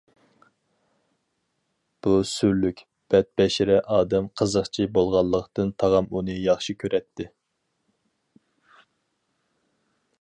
بۇ 2.07 2.13
سۈرلۈك، 2.29 2.81
بەتبەشىرە 3.15 3.75
ئادەم 3.97 4.31
قىزىقچى 4.41 4.87
بولغانلىقتىن 4.97 5.71
تاغام 5.85 6.11
ئۇنى 6.21 6.41
ياخشى 6.49 6.79
كۆرەتتى. 6.87 7.31